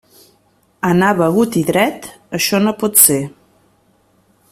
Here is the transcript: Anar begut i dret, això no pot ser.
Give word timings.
Anar 0.91 1.09
begut 1.19 1.57
i 1.61 1.63
dret, 1.69 2.09
això 2.39 2.63
no 2.67 2.77
pot 2.83 3.01
ser. 3.07 3.23